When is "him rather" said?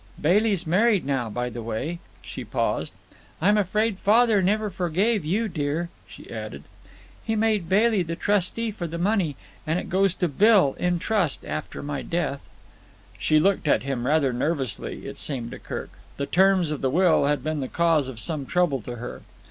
13.83-14.33